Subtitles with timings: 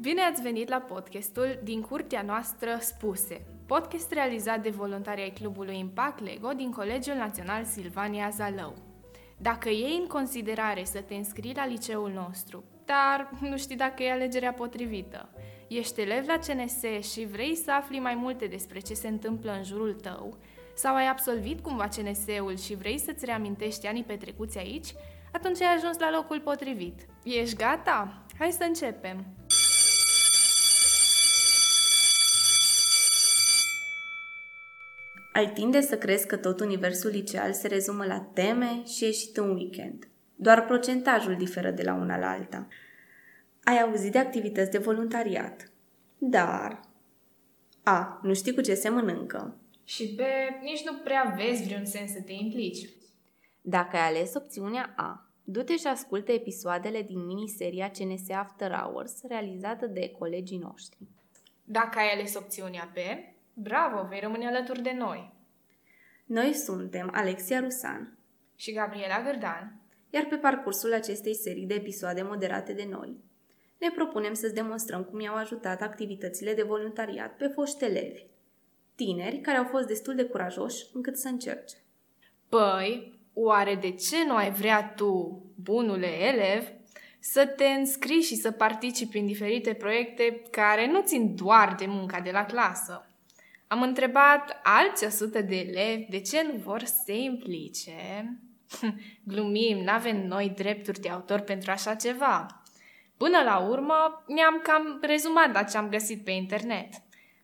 [0.00, 5.78] Bine ați venit la podcastul Din curtea noastră spuse, podcast realizat de voluntarii ai Clubului
[5.78, 8.74] Impact Lego din Colegiul Național Silvania Zalău.
[9.38, 14.12] Dacă iei în considerare să te înscrii la liceul nostru, dar nu știi dacă e
[14.12, 15.28] alegerea potrivită,
[15.68, 19.64] ești elev la CNS și vrei să afli mai multe despre ce se întâmplă în
[19.64, 20.38] jurul tău,
[20.74, 24.94] sau ai absolvit cumva CNS-ul și vrei să-ți reamintești anii petrecuți aici,
[25.32, 27.06] atunci ai ajuns la locul potrivit.
[27.24, 28.24] Ești gata?
[28.38, 29.39] Hai să începem!
[35.40, 39.54] Ai tinde să crezi că tot universul liceal se rezumă la teme și ieșit în
[39.54, 40.08] weekend.
[40.34, 42.68] Doar procentajul diferă de la una la alta.
[43.64, 45.72] Ai auzit de activități de voluntariat.
[46.18, 46.80] Dar...
[47.82, 48.20] A.
[48.22, 49.56] Nu știi cu ce se mănâncă.
[49.84, 50.20] Și B.
[50.62, 52.88] Nici nu prea vezi vreun sens să te implici.
[53.60, 59.86] Dacă ai ales opțiunea A, du-te și ascultă episoadele din miniseria CNS After Hours realizată
[59.86, 60.98] de colegii noștri.
[61.64, 62.96] Dacă ai ales opțiunea B,
[63.54, 65.38] bravo, vei rămâne alături de noi.
[66.30, 68.18] Noi suntem Alexia Rusan
[68.56, 69.80] Și Gabriela Gârdan.
[70.10, 73.16] iar pe parcursul acestei serii de episoade moderate de noi,
[73.78, 78.26] ne propunem să-ți demonstrăm cum i-au ajutat activitățile de voluntariat pe foști elevi,
[78.94, 81.76] tineri care au fost destul de curajoși încât să încerce.
[82.48, 86.68] Păi, oare de ce nu ai vrea tu, bunule elev,
[87.20, 92.20] să te înscrii și să participi în diferite proiecte care nu țin doar de munca
[92.20, 93.09] de la clasă?
[93.72, 97.92] Am întrebat alți 100 de elevi de ce nu vor să se implice.
[99.30, 102.46] Glumim, n-avem noi drepturi de autor pentru așa ceva.
[103.16, 106.88] Până la urmă, ne-am cam rezumat la ce am găsit pe internet.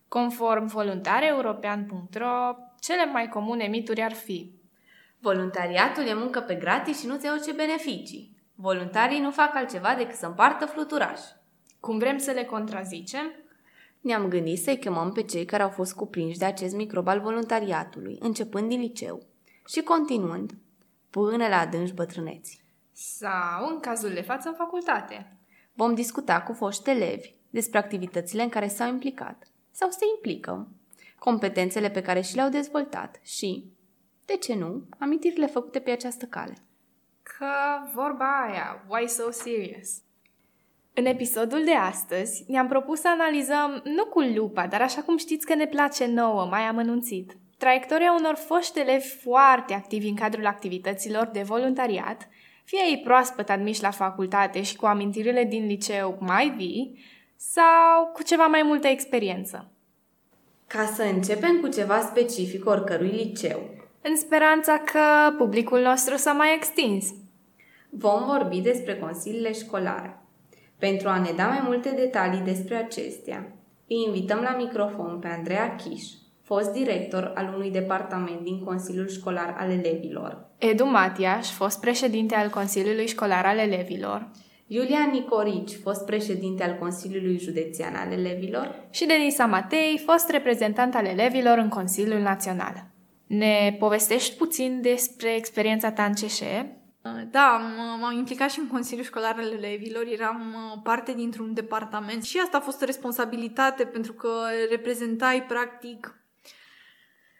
[0.07, 4.51] Conform voluntareuropean.ro, cele mai comune mituri ar fi
[5.19, 8.35] Voluntariatul e muncă pe gratis și nu-ți iau ce beneficii.
[8.55, 11.19] Voluntarii nu fac altceva decât să împartă fluturaș.
[11.79, 13.31] cum vrem să le contrazicem,
[14.07, 18.17] Ne-am gândit să-i chemăm pe cei care au fost cuprinși de acest microb al voluntariatului,
[18.19, 19.25] începând din liceu
[19.65, 20.57] și continuând
[21.09, 22.63] până la adânci bătrâneți.
[22.91, 25.37] sau, în cazul de față, în facultate.
[25.73, 30.67] Vom discuta cu foști elevi despre activitățile în care s-au implicat sau se implică,
[31.19, 33.71] competențele pe care și le-au dezvoltat și,
[34.25, 36.57] de ce nu, amintirile făcute pe această cale.
[37.23, 37.51] Că
[37.93, 40.01] vorba aia, why so serious?
[40.99, 45.45] În episodul de astăzi ne-am propus să analizăm, nu cu lupa, dar așa cum știți
[45.45, 51.25] că ne place nouă, mai amănunțit, traiectoria unor foști elevi foarte activi în cadrul activităților
[51.25, 52.29] de voluntariat,
[52.63, 56.99] fie ei proaspăt admiși la facultate și cu amintirile din liceu mai vii,
[57.35, 59.71] sau cu ceva mai multă experiență.
[60.67, 63.59] Ca să începem cu ceva specific oricărui liceu,
[64.01, 67.05] În speranța că publicul nostru s-a mai extins.
[67.89, 70.21] vom vorbi despre consiliile școlare.
[70.79, 73.51] Pentru a ne da mai multe detalii despre acestea,
[73.87, 76.03] îi invităm la microfon pe Andreea Chiș,
[76.43, 82.49] fost director al unui departament din Consiliul Școlar al Elevilor, Edu Matiaș, fost președinte al
[82.49, 84.29] Consiliului Școlar al Elevilor,
[84.67, 91.05] Iulian Nicorici, fost președinte al Consiliului Județean al Elevilor, și Denisa Matei, fost reprezentant al
[91.05, 92.85] elevilor în Consiliul Național.
[93.27, 96.76] Ne povestești puțin despre experiența ta în CSE?
[97.31, 102.23] Da, m- m-am implicat și în Consiliul Școlar al Elevilor, eram uh, parte dintr-un departament
[102.23, 104.29] și asta a fost o responsabilitate pentru că
[104.69, 106.21] reprezentai practic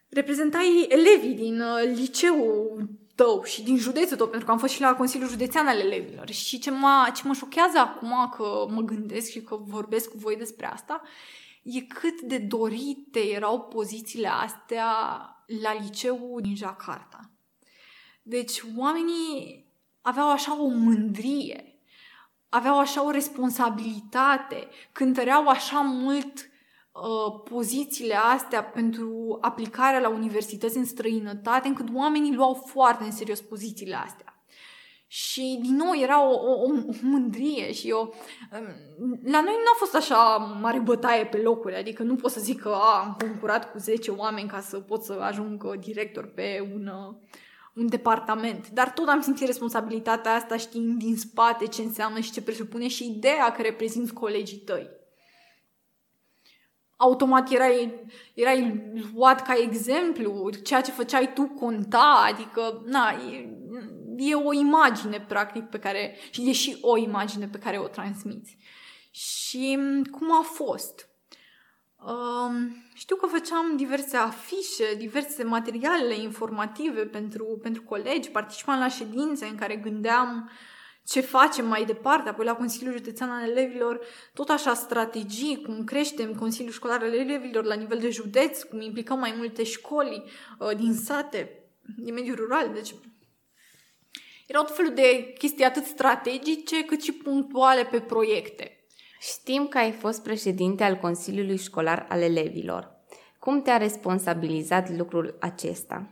[0.09, 4.81] reprezentai elevii din uh, liceul tău și din județul tău, pentru că am fost și
[4.81, 6.29] la Consiliul Județean al Elevilor.
[6.29, 10.35] Și ce mă, ce mă șochează acum că mă gândesc și că vorbesc cu voi
[10.35, 11.01] despre asta,
[11.63, 14.85] e cât de dorite erau pozițiile astea
[15.61, 17.31] la liceul din Jakarta.
[18.29, 19.65] Deci oamenii
[20.01, 21.79] aveau așa o mândrie,
[22.49, 26.33] aveau așa o responsabilitate, cântăreau așa mult
[26.91, 33.41] uh, pozițiile astea pentru aplicarea la universități în străinătate, încât oamenii luau foarte în serios
[33.41, 34.41] pozițiile astea.
[35.07, 36.67] Și din nou era o, o, o
[37.01, 37.99] mândrie și o...
[37.99, 42.39] um, La noi nu a fost așa mare bătaie pe locuri, adică nu pot să
[42.39, 46.25] zic că a, am concurat cu 10 oameni ca să pot să ajung uh, director
[46.25, 47.15] pe un, uh,
[47.77, 48.69] un departament.
[48.69, 53.07] Dar tot am simțit responsabilitatea asta știind din spate ce înseamnă și ce presupune și
[53.07, 54.89] ideea că reprezinți colegii tăi.
[56.95, 57.93] Automat erai,
[58.33, 58.83] erai
[59.13, 63.49] luat ca exemplu, ceea ce făceai tu conta, adică, na, e,
[64.17, 68.57] e o imagine, practic, pe care, și e și o imagine pe care o transmiți.
[69.11, 71.06] Și m, cum a fost?
[72.05, 79.45] Um, știu că făceam diverse afișe, diverse materiale informative pentru, pentru colegi, participam la ședințe
[79.45, 80.49] în care gândeam
[81.03, 83.99] ce facem mai departe, apoi la Consiliul Județean al Elevilor,
[84.33, 89.19] tot așa strategii, cum creștem Consiliul Școlar al Elevilor la nivel de județ, cum implicăm
[89.19, 90.23] mai multe școli
[90.59, 92.95] uh, din sate, din mediul rural, deci
[94.47, 98.76] erau tot felul de chestii atât strategice cât și punctuale pe proiecte.
[99.19, 102.95] Știm că ai fost președinte al Consiliului Școlar al Elevilor.
[103.39, 106.11] Cum te-a responsabilizat lucrul acesta?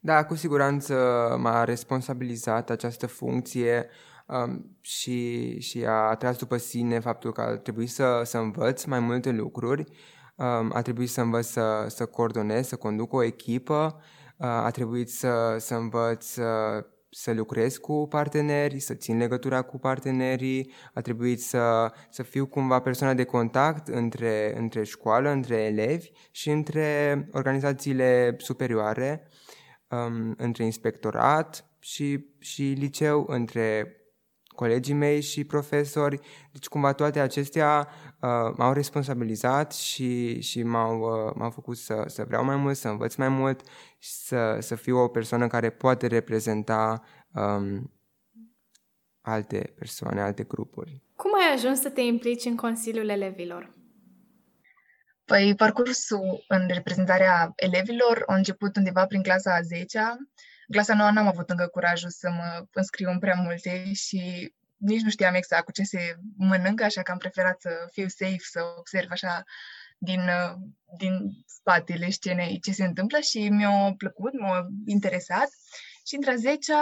[0.00, 0.94] Da, cu siguranță
[1.40, 3.88] m-a responsabilizat această funcție
[4.26, 9.00] um, și, și a atras după sine faptul că a trebuit să, să învăț mai
[9.00, 9.84] multe lucruri,
[10.36, 14.00] um, a trebuit să învăț să, să coordonez, să conduc o echipă,
[14.36, 16.44] uh, a trebuit să, să învăț să,
[17.10, 22.80] să lucrez cu parteneri, să țin legătura cu partenerii, a trebuit să, să fiu cumva
[22.80, 29.28] persoana de contact între, între școală, între elevi și între organizațiile superioare
[29.88, 33.92] um, între inspectorat și, și liceu, între
[34.58, 36.20] colegii mei și profesori.
[36.52, 37.88] Deci cumva toate acestea
[38.20, 42.88] uh, m-au responsabilizat și, și m-au, uh, m-au făcut să, să vreau mai mult, să
[42.88, 43.60] învăț mai mult
[43.98, 47.02] și să, să fiu o persoană care poate reprezenta
[47.34, 47.92] um,
[49.20, 51.02] alte persoane, alte grupuri.
[51.16, 53.70] Cum ai ajuns să te implici în Consiliul Elevilor?
[55.24, 60.16] Păi parcursul în reprezentarea elevilor a început undeva prin clasa a 10-a.
[60.68, 65.00] În clasa 9 n-am avut încă curajul să mă înscriu în prea multe și nici
[65.00, 68.60] nu știam exact cu ce se mănâncă, așa că am preferat să fiu safe, să
[68.78, 69.44] observ așa
[69.98, 70.20] din,
[70.98, 71.12] din
[71.46, 75.48] spatele scenei ce se întâmplă și mi-a plăcut, m-a interesat.
[76.06, 76.72] Și între a 10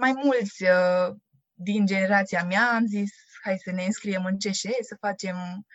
[0.00, 1.16] mai mulți uh,
[1.52, 3.10] din generația mea am zis
[3.42, 5.66] hai să ne înscriem în Cș, să facem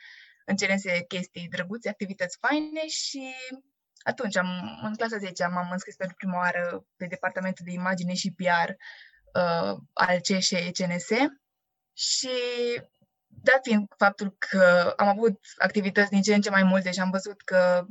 [0.46, 3.34] în CNS chestii drăguțe, activități faine și
[4.04, 8.34] atunci, am, în clasa 10 m-am înscris pentru prima oară pe departamentul de imagine și
[8.34, 8.70] PR
[9.40, 11.08] uh, al CSE CNS
[11.94, 12.30] și
[13.28, 17.10] dat fiind faptul că am avut activități din ce în ce mai multe și am
[17.10, 17.86] văzut că,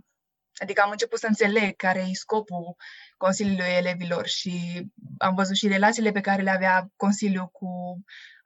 [0.54, 2.76] adică am început să înțeleg care e scopul
[3.16, 4.86] Consiliului Elevilor și
[5.18, 8.00] am văzut și relațiile pe care le avea Consiliul cu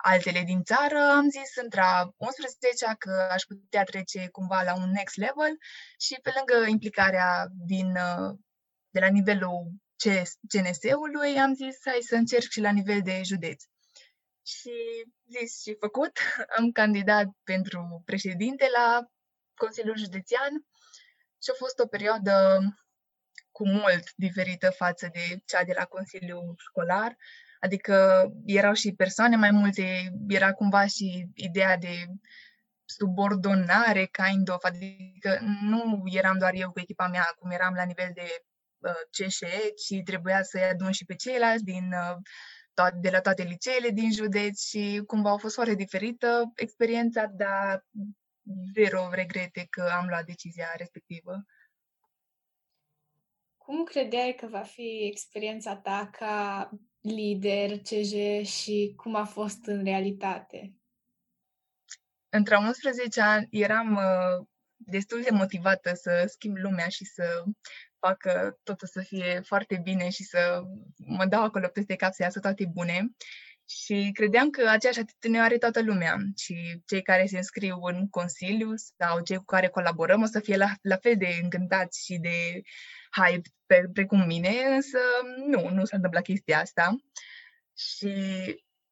[0.06, 1.83] altele din țară, am zis între
[2.17, 5.53] 11 că aș putea trece cumva la un next level
[5.99, 7.93] și pe lângă implicarea din,
[8.91, 9.73] de la nivelul
[10.49, 13.62] CNS-ului, am zis hai să încerc și la nivel de județ.
[14.47, 14.73] Și
[15.31, 16.19] zis și făcut,
[16.59, 19.06] am candidat pentru președinte la
[19.55, 20.53] Consiliul Județean
[21.43, 22.35] și a fost o perioadă
[23.51, 27.17] cu mult diferită față de cea de la Consiliul Școlar.
[27.64, 32.06] Adică erau și persoane mai multe, era cumva și ideea de
[32.84, 38.11] subordonare, kind of, adică nu eram doar eu cu echipa mea, cum eram la nivel
[38.14, 38.44] de
[38.78, 42.16] uh, CSE, ci trebuia să-i adun și pe ceilalți din, uh,
[42.75, 47.84] to- de la toate liceele din județ și cumva a fost foarte diferită experiența, dar
[48.75, 51.44] zero regrete că am luat decizia respectivă.
[53.56, 56.70] Cum credeai că va fi experiența ta ca
[57.05, 60.75] lider, CJ și cum a fost în realitate?
[62.29, 64.47] Între 11 ani eram uh,
[64.77, 67.45] destul de motivată să schimb lumea și să
[67.99, 70.62] facă totul să fie foarte bine și să
[70.97, 73.11] mă dau acolo peste cap să iasă toate bune.
[73.69, 78.73] Și credeam că aceeași atitudine are toată lumea și cei care se înscriu în Consiliu
[78.77, 82.63] sau cei cu care colaborăm o să fie la, la fel de încântați și de
[83.17, 84.99] hype pe, precum mine, însă
[85.47, 86.97] nu, nu s-a întâmplat chestia asta.
[87.77, 88.13] Și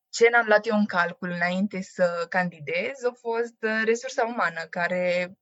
[0.09, 5.37] ce n-am luat eu în calcul înainte să candidez a fost uh, resursa umană, care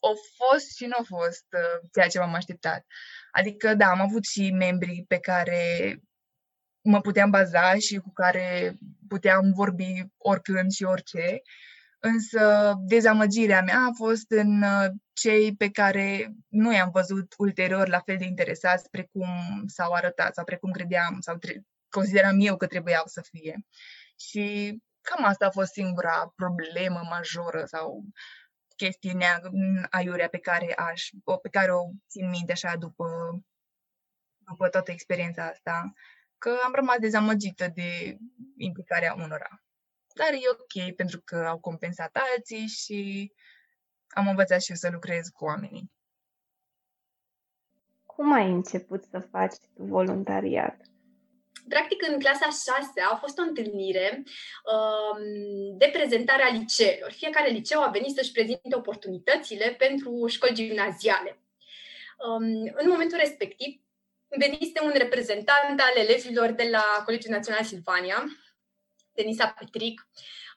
[0.00, 2.86] a fost și nu a fost uh, ceea ce m-am așteptat.
[3.30, 5.96] Adică, da, am avut și membri pe care
[6.80, 8.78] mă puteam baza și cu care
[9.08, 11.42] puteam vorbi oricând și orice,
[11.98, 18.00] însă dezamăgirea mea a fost în uh, cei pe care nu i-am văzut ulterior la
[18.00, 19.28] fel de interesați precum
[19.66, 23.66] s-au arătat sau precum credeam sau tre- consideram eu că trebuiau să fie.
[24.16, 28.04] Și cam asta a fost singura problemă majoră sau
[28.76, 29.16] chestie
[29.90, 31.08] aiurea pe care aș,
[31.42, 33.06] pe care o țin minte așa după,
[34.38, 35.92] după toată experiența asta,
[36.38, 38.16] că am rămas dezamăgită de
[38.56, 39.62] implicarea unora.
[40.18, 43.32] Dar e ok pentru că au compensat alții și
[44.08, 45.90] am învățat și eu să lucrez cu oamenii.
[48.06, 50.80] Cum ai început să faci voluntariat?
[51.68, 57.10] Practic, în clasa 6 a fost o întâlnire um, de prezentare a liceelor.
[57.12, 61.42] Fiecare liceu a venit să-și prezinte oportunitățile pentru școli gimnaziale.
[62.28, 63.80] Um, în momentul respectiv,
[64.28, 68.24] venise un reprezentant al elevilor de la Colegiul Național Silvania,
[69.22, 70.08] Denisa Petric,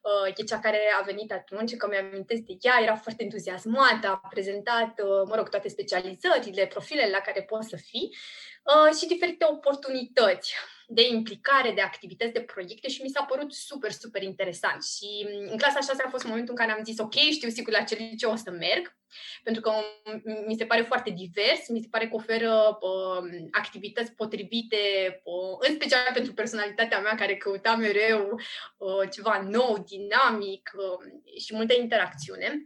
[0.02, 4.08] uh, e cea care a venit atunci, că mi-am amintesc de ea, era foarte entuziasmată,
[4.08, 8.16] a prezentat, uh, mă rog, toate specializările, profilele la care poți să fii
[8.64, 10.54] uh, și diferite oportunități
[10.94, 14.84] de implicare, de activități, de proiecte și mi s-a părut super, super interesant.
[14.84, 17.74] Și mm, în clasa 6 a fost momentul în care am zis, ok, știu sigur
[17.74, 18.96] la ce liceu o să merg,
[19.44, 19.72] pentru că
[20.06, 24.78] mm, mi se pare foarte divers, mi se pare că oferă uh, activități potrivite,
[25.24, 28.40] uh, în special pentru personalitatea mea care căuta mereu
[28.78, 32.66] uh, ceva nou, dinamic uh, și multă interacțiune.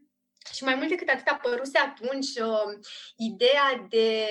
[0.54, 2.80] Și mai mult decât atât a păruse atunci uh,
[3.18, 4.28] ideea de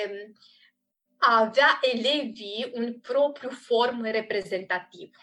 [1.28, 5.16] a avea elevii un propriu form reprezentativ.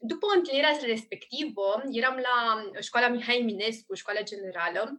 [0.00, 4.98] După întâlnirea respectivă, eram la școala Mihai Minescu, școala generală,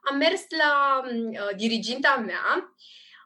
[0.00, 2.74] am mers la uh, diriginta mea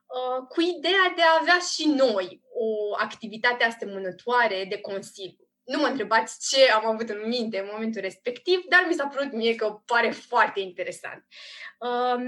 [0.07, 5.48] uh, cu ideea de a avea și noi o activitate asemănătoare de consiliu.
[5.73, 9.33] Nu mă întrebați ce am avut în minte în momentul respectiv, dar mi s-a părut
[9.33, 11.27] mie că pare foarte interesant.
[11.79, 12.25] Um,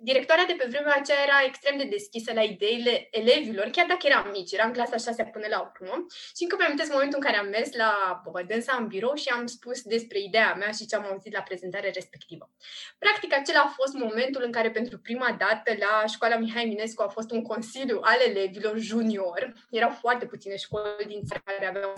[0.00, 4.30] directoarea de pe vremea aceea era extrem de deschisă la ideile elevilor, chiar dacă eram
[4.30, 7.38] mici, eram în clasa 6 până la 1 și încă mi amintesc momentul în care
[7.38, 11.06] am mers la dânsa în birou și am spus despre ideea mea și ce am
[11.10, 12.50] auzit la prezentarea respectivă.
[12.98, 17.08] Practic, acela a fost momentul în care pentru prima dată la școala Mihai Minescu a
[17.08, 19.52] fost un consiliu al elevilor junior.
[19.70, 21.92] Erau foarte puține școli din țară care aveau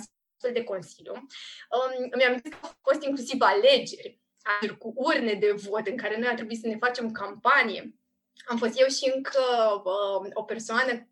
[0.46, 1.12] astfel de consiliu.
[1.12, 6.18] Um, îmi am că au fost inclusiv alegeri, alegeri cu urne de vot în care
[6.18, 7.94] noi a trebuit să ne facem campanie.
[8.46, 9.42] Am fost eu și încă
[9.84, 11.08] uh, o persoană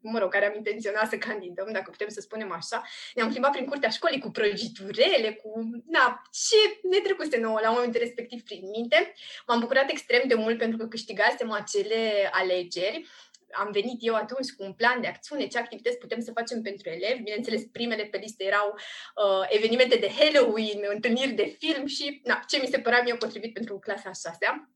[0.00, 2.82] mă rog, care am intenționat să candidăm, dacă putem să spunem așa,
[3.14, 8.00] ne-am plimbat prin curtea școlii cu prăjiturele, cu, na, ce ne trecuse nouă la momentul
[8.00, 9.12] respectiv prin minte.
[9.46, 13.08] M-am bucurat extrem de mult pentru că câștigasem acele alegeri
[13.52, 16.88] am venit eu atunci cu un plan de acțiune, ce activități putem să facem pentru
[16.88, 17.22] elevi.
[17.22, 22.58] Bineînțeles, primele pe listă erau uh, evenimente de Halloween, întâlniri de film și na, ce
[22.58, 24.70] mi se părea mie potrivit pentru clasa a șasea.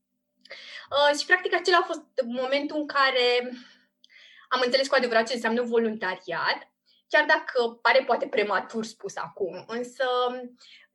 [0.89, 3.57] Uh, și practic acela a fost momentul în care
[4.49, 6.71] am înțeles cu adevărat ce înseamnă voluntariat,
[7.07, 10.03] chiar dacă pare poate prematur spus acum, însă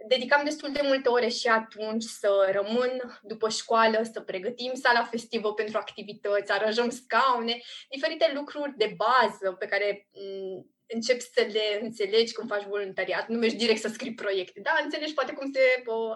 [0.08, 5.54] dedicam destul de multe ore și atunci să rămân după școală, să pregătim sala festivă
[5.54, 12.32] pentru activități, aranjăm scaune, diferite lucruri de bază pe care mm, începi să le înțelegi
[12.32, 13.28] când faci voluntariat.
[13.28, 15.60] Nu mergi direct să scrii proiecte, dar înțelegi poate cum se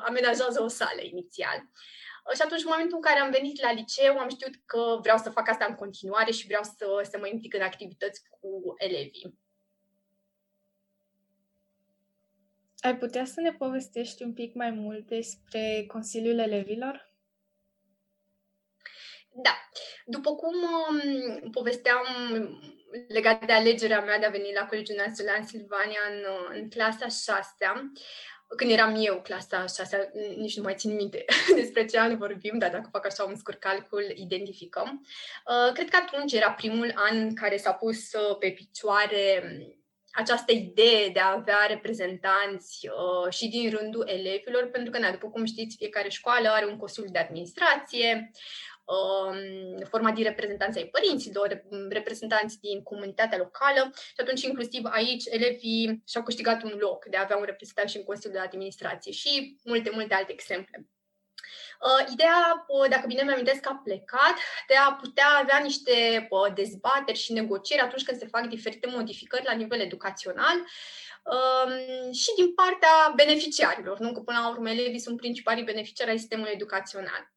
[0.07, 1.59] amenajează o sală inițial.
[2.35, 5.31] Și atunci, în momentul în care am venit la liceu, am știut că vreau să
[5.31, 9.46] fac asta în continuare și vreau să, să mă implic în activități cu elevii.
[12.87, 17.15] Ai putea să ne povestești un pic mai mult despre Consiliul Elevilor?
[19.29, 19.57] Da.
[20.05, 22.07] După cum um, povesteam
[23.09, 26.25] legat de alegerea mea de a veni la Colegiul Național Silvania în,
[26.61, 27.93] în clasa 6
[28.57, 31.25] când eram eu clasa 6 nici nu mai țin minte
[31.61, 35.07] despre ce an vorbim, dar dacă fac așa un scurt calcul, identificăm.
[35.47, 39.43] Uh, cred că atunci era primul an în care s-a pus uh, pe picioare
[40.17, 45.29] această idee de a avea reprezentanți uh, și din rândul elevilor, pentru că, na, după
[45.29, 48.31] cum știți, fiecare școală are un consiliu de administrație,
[48.85, 56.03] um, format din reprezentanții ai părinților, reprezentanți din comunitatea locală și atunci inclusiv aici elevii
[56.09, 59.57] și-au câștigat un loc de a avea un reprezentant și în Consiliul de Administrație și
[59.65, 60.87] multe, multe alte exemple.
[61.81, 64.37] Uh, ideea, uh, dacă bine mi-amintesc, a plecat
[64.67, 69.45] de a putea avea niște uh, dezbateri și negocieri atunci când se fac diferite modificări
[69.45, 70.57] la nivel educațional
[71.25, 74.13] um, și din partea beneficiarilor, nu?
[74.13, 77.33] Că până la urmă elevii sunt principalii beneficiari ai sistemului educațional.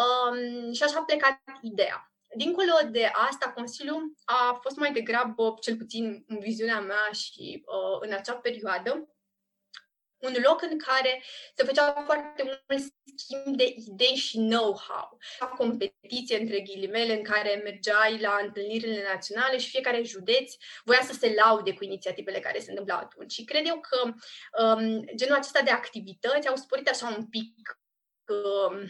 [0.00, 2.08] Um, și așa a plecat ideea.
[2.36, 7.98] Dincolo de asta, Consiliul a fost mai degrabă, cel puțin în viziunea mea și uh,
[8.00, 9.13] în acea perioadă,
[10.24, 11.22] un loc în care
[11.56, 12.82] se făcea foarte mult
[13.16, 15.18] schimb de idei și know-how.
[15.40, 20.52] O competiție între ghilimele în care mergeai la întâlnirile naționale și fiecare județ
[20.84, 23.32] voia să se laude cu inițiativele care se întâmplau atunci.
[23.32, 24.02] Și cred eu că
[24.62, 27.78] um, genul acesta de activități au sporit așa un pic
[28.26, 28.86] um,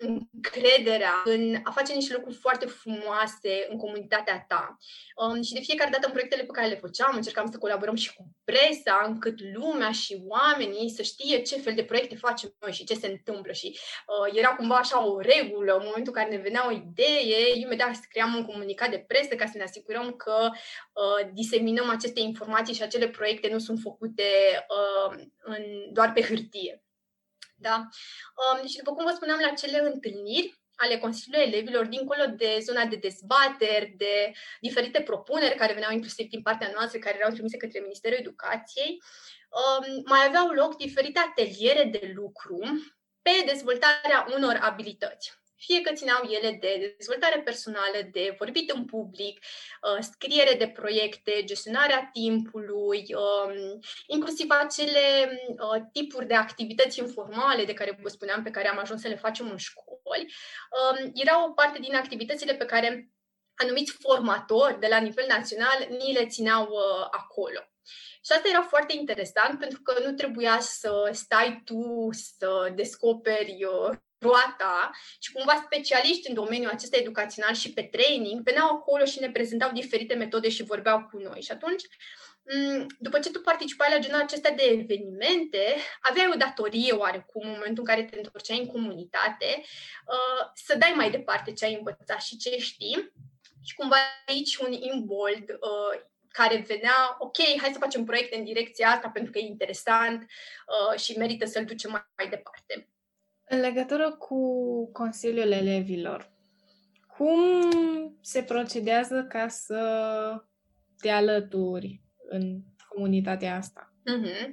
[0.00, 4.76] încrederea în a face niște lucruri foarte frumoase în comunitatea ta.
[5.16, 8.14] Um, și de fiecare dată în proiectele pe care le făceam, încercam să colaborăm și
[8.14, 12.84] cu presa, încât lumea și oamenii să știe ce fel de proiecte facem noi și
[12.84, 13.52] ce se întâmplă.
[13.52, 17.58] Și uh, era cumva așa o regulă, în momentul în care ne venea o idee,
[17.58, 22.74] imediat scriam un comunicat de presă ca să ne asigurăm că uh, diseminăm aceste informații
[22.74, 24.22] și acele proiecte nu sunt făcute
[24.68, 26.82] uh, în, doar pe hârtie.
[27.60, 27.88] Da?
[28.40, 32.84] Um, și după cum vă spuneam, la cele întâlniri ale Consiliului Elevilor, dincolo de zona
[32.84, 37.80] de dezbateri, de diferite propuneri care veneau inclusiv din partea noastră, care erau trimise către
[37.80, 39.02] Ministerul Educației,
[39.50, 42.58] um, mai aveau loc diferite ateliere de lucru
[43.22, 49.38] pe dezvoltarea unor abilități fie că țineau ele de dezvoltare personală, de vorbit în public,
[49.38, 55.04] uh, scriere de proiecte, gestionarea timpului, um, inclusiv acele
[55.48, 59.16] uh, tipuri de activități informale de care vă spuneam, pe care am ajuns să le
[59.16, 60.34] facem în școli,
[60.78, 63.10] um, era o parte din activitățile pe care
[63.54, 67.69] anumiți formatori de la nivel național ni le țineau uh, acolo.
[68.24, 73.58] Și asta era foarte interesant pentru că nu trebuia să stai tu să descoperi
[74.20, 79.30] roata și cumva specialiști în domeniul acesta educațional și pe training veneau acolo și ne
[79.30, 81.40] prezentau diferite metode și vorbeau cu noi.
[81.40, 81.82] Și atunci,
[82.42, 87.50] mm, după ce tu participai la genul acesta de evenimente, aveai o datorie oarecum în
[87.50, 89.62] momentul în care te întorceai în comunitate
[90.06, 93.12] uh, să dai mai departe ce ai învățat și ce știi.
[93.64, 93.96] Și cumva
[94.26, 96.00] aici un imbold uh,
[96.32, 100.98] care venea, ok, hai să facem proiecte în direcția asta pentru că e interesant uh,
[100.98, 102.88] și merită să-l ducem mai, mai departe.
[103.44, 104.40] În legătură cu
[104.92, 106.32] Consiliul Elevilor,
[107.16, 107.40] cum
[108.20, 110.44] se procedează ca să
[110.98, 113.92] te alături în comunitatea asta?
[114.10, 114.46] Mm-hmm.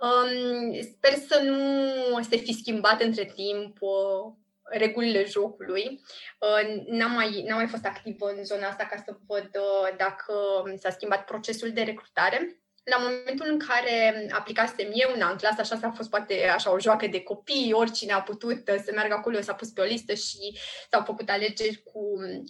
[0.00, 4.32] Um, sper să nu se fi schimbat între timp uh,
[4.70, 6.00] regulile jocului.
[6.38, 10.34] Uh, n-am mai, n-am mai fost activă în zona asta ca să văd uh, dacă
[10.76, 15.86] s-a schimbat procesul de recrutare la momentul în care aplicasem eu în an, clasa 6
[15.86, 19.54] a fost poate așa o joacă de copii, oricine a putut să meargă acolo, s-a
[19.54, 20.58] pus pe o listă și
[20.90, 22.00] s-au făcut alegeri cu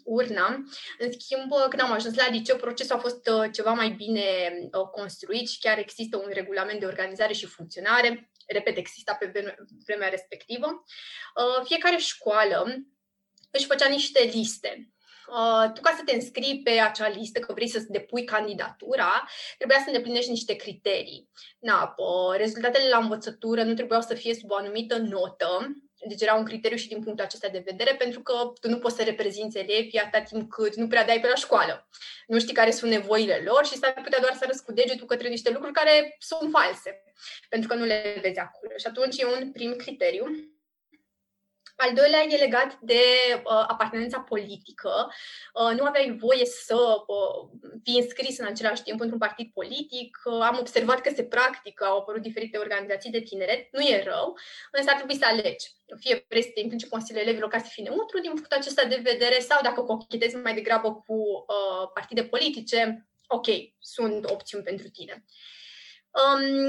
[0.04, 0.64] urna.
[0.98, 4.22] În schimb, când am ajuns la liceu, procesul a fost uh, ceva mai bine
[4.62, 8.30] uh, construit și chiar există un regulament de organizare și funcționare.
[8.46, 9.32] Repet, exista pe
[9.84, 10.66] vremea respectivă.
[10.66, 12.66] Uh, fiecare școală
[13.50, 14.94] își făcea niște liste
[15.28, 19.78] Uh, tu ca să te înscrii pe acea listă, că vrei să-ți depui candidatura, trebuia
[19.78, 21.28] să îndeplinești niște criterii.
[21.58, 25.72] Na, uh, rezultatele la învățătură nu trebuiau să fie sub o anumită notă,
[26.06, 28.96] deci era un criteriu și din punctul acesta de vedere, pentru că tu nu poți
[28.96, 31.88] să reprezinți elevii atâta timp cât nu prea dai pe la școală.
[32.26, 35.28] Nu știi care sunt nevoile lor și s-ar putea doar să arăți cu degetul către
[35.28, 37.02] niște lucruri care sunt false,
[37.48, 38.72] pentru că nu le vezi acolo.
[38.76, 40.53] Și atunci e un prim criteriu.
[41.76, 43.02] Al doilea e legat de
[43.36, 45.12] uh, apartenența politică.
[45.52, 47.48] Uh, nu aveai voie să uh,
[47.82, 50.18] fii înscris în același timp într-un partid politic.
[50.24, 53.68] Uh, am observat că se practică, au apărut diferite organizații de tineret.
[53.72, 54.38] Nu e rău,
[54.72, 55.72] însă ar trebui să alegi.
[55.98, 59.00] Fie vrei să te implici Consiliul Elevilor ca să fii neutru din punctul acesta de
[59.02, 63.46] vedere sau dacă cochetezi mai degrabă cu uh, partide politice, ok,
[63.78, 65.12] sunt opțiuni pentru tine.
[65.12, 65.24] Um,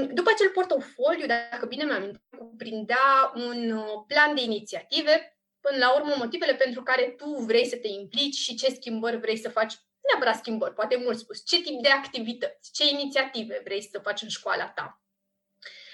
[0.08, 6.14] după acel portofoliu, dacă bine mi-am cuprindea un uh, plan de inițiative, până la urmă
[6.16, 9.74] motivele pentru care tu vrei să te implici și ce schimbări vrei să faci,
[10.12, 14.28] neapărat schimbări, poate mult spus, ce tip de activități, ce inițiative vrei să faci în
[14.28, 15.00] școala ta.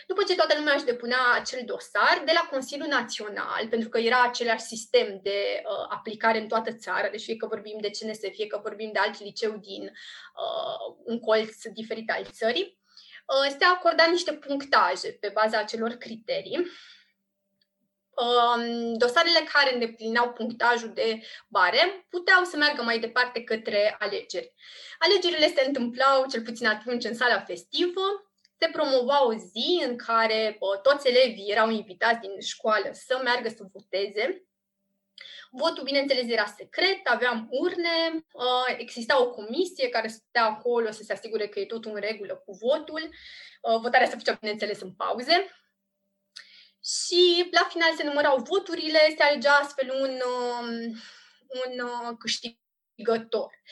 [0.07, 4.23] După ce toată lumea își depunea acel dosar de la Consiliul Național, pentru că era
[4.23, 8.47] același sistem de uh, aplicare în toată țara, deci fie că vorbim de CNS, fie
[8.47, 12.82] că vorbim de alt liceu din uh, un colț diferit al țării, Uh,
[13.59, 16.67] se acorda niște punctaje pe baza acelor criterii.
[18.15, 24.55] Um, dosarele care îndeplineau punctajul de bare puteau să meargă mai departe către alegeri.
[24.99, 28.01] Alegerile se întâmplau, cel puțin atunci, în sala festivă,
[28.59, 33.49] se promova o zi în care uh, toți elevii erau invitați din școală să meargă
[33.49, 34.47] să voteze
[35.51, 41.13] Votul, bineînțeles, era secret, aveam urne, uh, exista o comisie care stătea acolo să se
[41.13, 43.09] asigure că e tot în regulă cu votul.
[43.61, 45.57] Uh, votarea se făcea, bineînțeles, în pauze.
[46.85, 50.69] Și la final se numărau voturile, se alegea astfel un, um,
[51.65, 53.63] un uh, câștigător.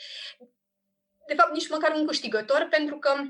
[1.27, 3.21] De fapt, nici măcar un câștigător, pentru că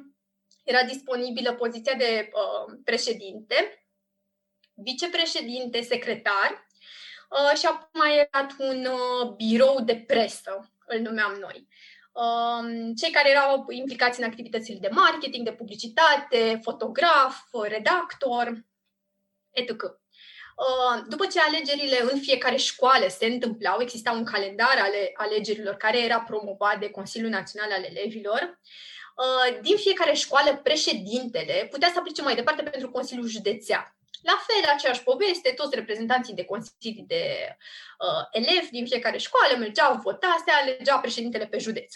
[0.64, 3.86] era disponibilă poziția de uh, președinte,
[4.74, 6.70] vicepreședinte, secretar
[7.32, 11.68] Uh, și apoi mai era un uh, birou de presă, îl numeam noi.
[12.12, 18.66] Um, cei care erau implicați în activitățile de marketing, de publicitate, fotograf, redactor,
[19.52, 19.72] etc.
[19.72, 26.04] Uh, după ce alegerile în fiecare școală se întâmplau, exista un calendar ale alegerilor care
[26.04, 28.60] era promovat de Consiliul Național al Elevilor.
[29.62, 33.96] Din fiecare școală, președintele putea să aplice mai departe pentru Consiliul Județean.
[34.22, 37.56] La fel, aceeași poveste, toți reprezentanții de consilii de
[38.00, 41.94] uh, elevi din fiecare școală mergeau, vota, se alegea președintele pe județ.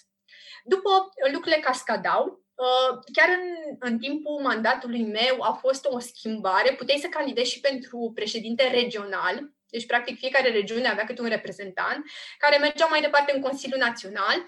[0.63, 0.89] După
[1.31, 6.73] lucrurile cascadau, Uh, chiar în, în timpul mandatului meu a fost o schimbare.
[6.73, 12.05] Puteai să candidezi și pentru președinte regional, Deci, practic, fiecare regiune avea câte un reprezentant
[12.37, 14.45] care mergea mai departe în Consiliul Național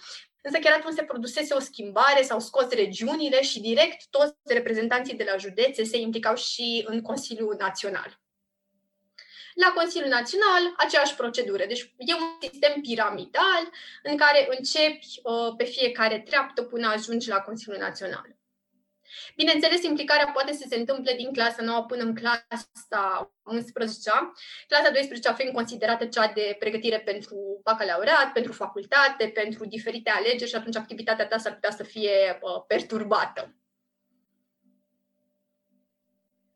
[0.48, 5.28] Însă chiar atunci se produsese o schimbare, s-au scos regiunile și direct toți reprezentanții de
[5.32, 8.20] la județe se implicau și în Consiliul Național.
[9.54, 11.66] La Consiliul Național, aceeași procedură.
[11.66, 13.64] Deci e un sistem piramidal
[14.04, 18.37] în care începi uh, pe fiecare treaptă până ajungi la Consiliul Național.
[19.38, 24.00] Bineînțeles, implicarea poate să se întâmple din clasa 9 până în clasa 11
[24.68, 30.56] clasa 12 fiind considerată cea de pregătire pentru bacalaureat, pentru facultate, pentru diferite alegeri și
[30.56, 33.56] atunci activitatea ta s-ar putea să fie uh, perturbată.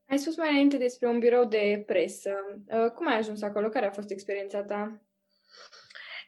[0.07, 2.33] Ai spus mai înainte despre un birou de presă.
[2.67, 3.69] Uh, cum ai ajuns acolo?
[3.69, 5.01] Care a fost experiența ta?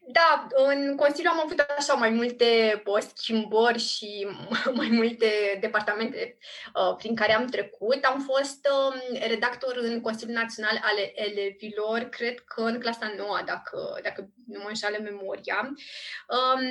[0.06, 4.28] Da, în Consiliu am avut așa mai multe uh, schimbări și
[4.80, 6.38] mai multe departamente
[6.76, 8.04] uh, prin care am trecut.
[8.04, 14.00] Am fost uh, redactor în Consiliul Național al Elevilor, cred că în clasa 9, dacă,
[14.04, 15.74] dacă nu mă înșală memoria.
[16.36, 16.62] Um,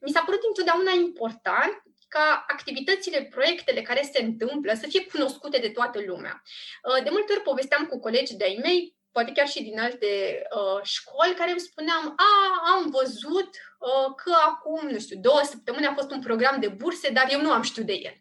[0.00, 5.68] mi s-a părut întotdeauna important ca activitățile, proiectele care se întâmplă să fie cunoscute de
[5.68, 6.42] toată lumea.
[6.88, 10.82] Uh, de multe ori povesteam cu colegi de-ai mei poate chiar și din alte uh,
[10.82, 12.32] școli, care îmi spuneam, a,
[12.72, 17.08] am văzut uh, că acum, nu știu, două săptămâni a fost un program de burse,
[17.10, 18.16] dar eu nu am știut de el.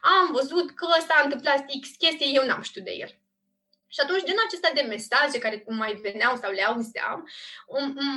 [0.00, 3.10] Am văzut că s-a întâmplat X chestie, eu n-am știut de el.
[3.94, 7.28] Și atunci, din acestea de mesaje care mai veneau sau le auzeam,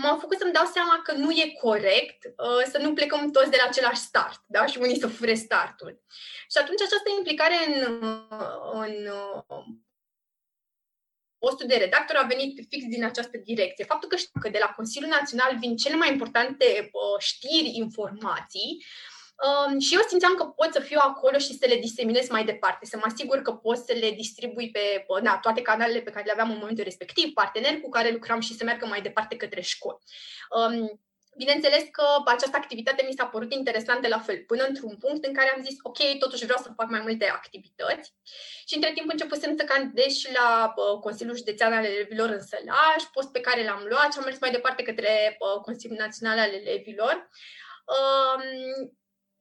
[0.01, 3.58] m-au făcut să-mi dau seama că nu e corect uh, să nu plecăm toți de
[3.62, 4.65] la același start, da?
[4.65, 6.01] Și unii să fure startul.
[6.51, 7.75] Și atunci această implicare în,
[8.73, 8.93] în
[11.39, 13.86] postul de redactor a venit fix din această direcție.
[13.86, 18.84] Faptul că știu că de la Consiliul Național vin cele mai importante uh, știri, informații,
[19.45, 22.86] Um, și eu simțeam că pot să fiu acolo și să le diseminez mai departe,
[22.86, 26.32] să mă asigur că pot să le distribui pe na, toate canalele pe care le
[26.32, 29.97] aveam în momentul respectiv, parteneri cu care lucram și să meargă mai departe către școli.
[30.50, 31.02] Um,
[31.38, 35.54] Bineîndeles că această activitate mi s-a părut interesantă la fel, până într-un punct în care
[35.56, 38.13] am zis, ok, totuși vreau să fac mai multe activități.
[38.67, 43.04] Și între timp începusem să candidez și la uh, Consiliul Județean al Elevilor în Sălaș,
[43.13, 46.54] post pe care l-am luat și am mers mai departe către uh, Consiliul Național al
[46.54, 47.30] Elevilor.
[47.95, 48.89] Uh,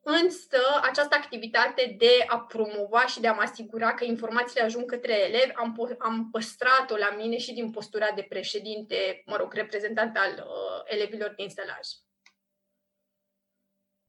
[0.09, 5.12] Însă, această activitate de a promova și de a mă asigura că informațiile ajung către
[5.12, 10.33] elevi, am, am păstrat-o la mine și din postura de președinte, mă rog, reprezentant al
[10.33, 11.87] uh, elevilor din stelaj.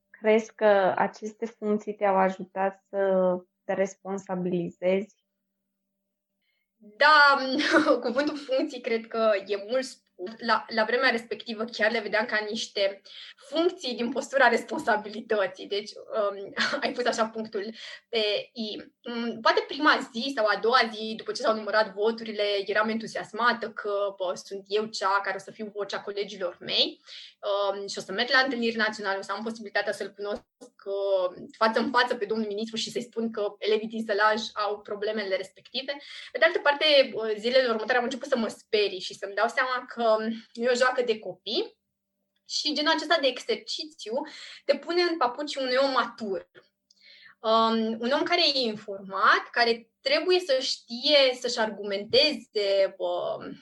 [0.09, 5.15] Crezi că aceste funcții te-au ajutat să te responsabilizezi?
[6.75, 7.37] Da,
[8.05, 9.85] cuvântul funcții cred că e mult
[10.37, 13.01] la, la vremea respectivă chiar le vedeam ca niște
[13.35, 15.67] funcții din postura responsabilității.
[15.67, 17.73] Deci um, ai pus așa punctul
[18.09, 18.81] pe I.
[19.01, 23.69] Um, poate prima zi sau a doua zi, după ce s-au numărat voturile, eram entuziasmată
[23.69, 27.01] că bă, sunt eu cea care o să fiu vocea colegilor mei
[27.47, 31.47] um, și o să merg la întâlniri naționale, o să am posibilitatea să-l cunosc uh,
[31.57, 35.35] față în față pe domnul ministru și să-i spun că elevii din Sălaj au problemele
[35.35, 35.97] respective.
[36.31, 36.85] Pe de altă parte,
[37.37, 40.17] zilele următoare am început să mă sperii și să-mi dau seama că
[40.53, 41.77] e o joacă de copii
[42.49, 44.21] și genul acesta de exercițiu
[44.65, 46.49] te pune în papuci unui om matur.
[47.39, 53.55] Um, un om care e informat, care trebuie să știe să-și argumenteze uh,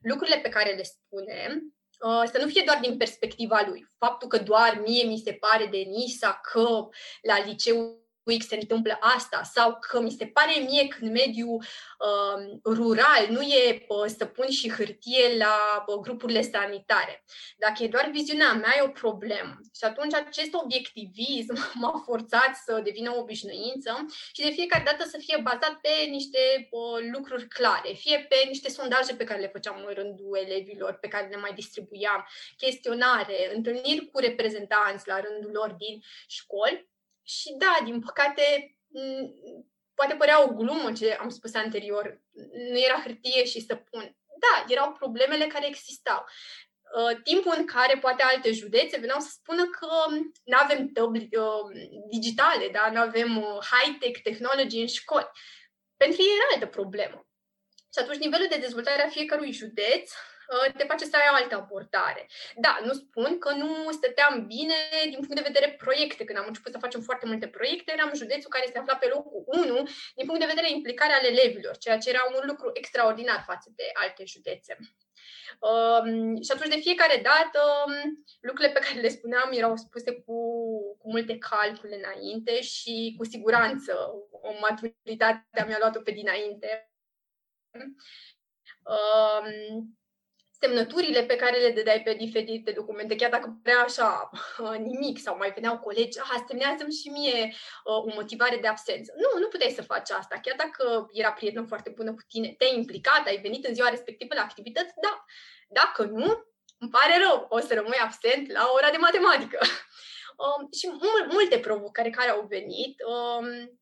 [0.00, 1.83] lucrurile pe care le spune, uh,
[2.32, 3.88] să nu fie doar din perspectiva lui.
[3.98, 6.88] Faptul că doar mie mi se pare de Nisa că
[7.22, 8.03] la liceu
[8.38, 11.64] X se întâmplă asta sau că mi se pare mie că în mediul
[11.98, 17.24] uh, rural nu e uh, să pun și hârtie la uh, grupurile sanitare.
[17.56, 19.54] Dacă e doar viziunea mea, e o problemă.
[19.78, 25.18] Și atunci acest obiectivism m-a forțat să devină o obișnuință și de fiecare dată să
[25.18, 26.38] fie bazat pe niște
[26.70, 31.08] uh, lucruri clare, fie pe niște sondaje pe care le făceam în rândul elevilor, pe
[31.08, 36.92] care le mai distribuiam, chestionare, întâlniri cu reprezentanți la rândul lor din școli
[37.24, 38.76] și da, din păcate,
[39.94, 42.22] poate părea o glumă ce am spus anterior,
[42.70, 44.16] nu era hârtie și să pun.
[44.40, 46.24] Da, erau problemele care existau.
[46.98, 49.88] Uh, timpul în care poate alte județe veneau să spună că
[50.44, 52.90] nu avem tăbli uh, digitale, da?
[52.90, 55.30] nu avem uh, high-tech technology în școli.
[55.96, 57.26] Pentru ei era altă problemă.
[57.92, 60.33] Și atunci nivelul de dezvoltare a fiecărui județ Uh,
[60.76, 62.28] te face să ai o altă abordare.
[62.56, 66.24] Da, nu spun că nu stăteam bine din punct de vedere proiecte.
[66.24, 69.42] Când am început să facem foarte multe proiecte, eram județul care se afla pe locul
[69.46, 73.72] 1 din punct de vedere implicare ale elevilor, ceea ce era un lucru extraordinar față
[73.76, 74.76] de alte județe.
[75.60, 80.38] Um, și atunci, de fiecare dată, um, lucrurile pe care le spuneam erau spuse cu,
[80.98, 83.92] cu multe calcule înainte și cu siguranță
[84.30, 86.92] o maturitate mi-a luat-o pe dinainte.
[88.84, 89.96] Um,
[90.60, 94.30] semnăturile pe care le dădeai pe diferite documente, chiar dacă părea așa
[94.88, 99.12] nimic sau mai veneau colegi, ah, semnează și mie uh, o motivare de absență.
[99.16, 100.38] Nu, nu puteai să faci asta.
[100.42, 104.34] Chiar dacă era prietenă foarte bună cu tine, te-ai implicat, ai venit în ziua respectivă
[104.34, 105.24] la activități, da.
[105.68, 106.44] Dacă nu,
[106.78, 109.58] îmi pare rău, o să rămâi absent la ora de matematică.
[110.36, 113.78] Um, și mul- multe provocări care au venit, um,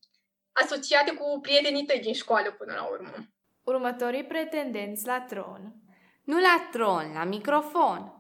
[0.52, 3.14] asociate cu prietenii tăi din școală până la urmă.
[3.62, 5.81] Următorii pretendenți la tron
[6.24, 8.12] Nu la tron, la microfon.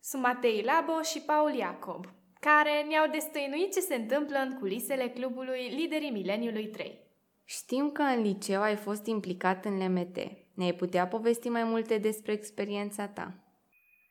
[0.00, 2.04] sunt Matei Labo și Paul Iacob,
[2.40, 6.98] care ne-au destăinuit ce se întâmplă în culisele clubului Liderii Mileniului 3.
[7.44, 10.16] Știm că în liceu ai fost implicat în LMT.
[10.54, 13.34] Ne-ai putea povesti mai multe despre experiența ta?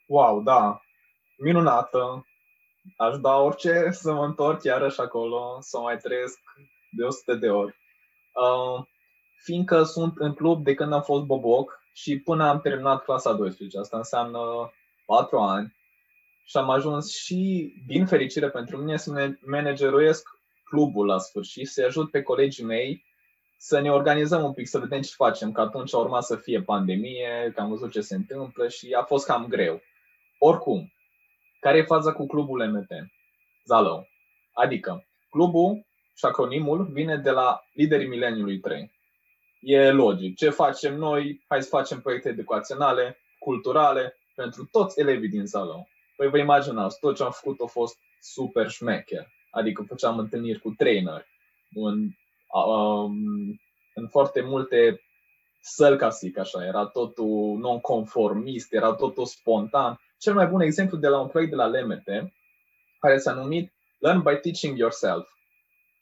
[0.08, 0.82] Wow, da,
[1.38, 2.26] minunată.
[2.98, 6.40] Aș da orice să mă întorc iarăși acolo, să mai trăiesc
[6.92, 7.76] de 100 de ori.
[8.34, 8.86] Uh,
[9.44, 13.78] fiindcă sunt în club de când am fost boboc și până am terminat clasa 12,
[13.78, 14.40] asta înseamnă
[15.06, 15.76] 4 ani,
[16.46, 20.30] și am ajuns și, din fericire pentru mine, să manageruiesc
[20.64, 23.06] clubul la sfârșit, să ajut pe colegii mei
[23.58, 26.62] să ne organizăm un pic, să vedem ce facem, că atunci a urmat să fie
[26.62, 29.82] pandemie, că am văzut ce se întâmplă și a fost cam greu.
[30.38, 30.94] Oricum,
[31.60, 32.90] care e faza cu clubul MT?
[33.66, 34.08] Zalău.
[34.54, 38.92] Adică, clubul și acronimul vine de la liderii mileniului 3.
[39.60, 40.36] E logic.
[40.36, 41.44] Ce facem noi?
[41.48, 45.88] Hai să facem proiecte educaționale, culturale, pentru toți elevii din Zalău.
[46.16, 49.28] Păi vă imaginați, tot ce am făcut a fost super șmecher.
[49.50, 51.26] Adică făceam întâlniri cu trainer
[51.74, 52.10] în,
[52.66, 53.16] um,
[53.94, 55.02] în foarte multe
[55.62, 56.66] săl, ca să zic așa.
[56.66, 60.00] Era totul non-conformist, era totul spontan.
[60.18, 62.34] Cel mai bun exemplu de la un proiect de la LMT,
[63.00, 65.28] care s-a numit Learn by Teaching Yourself.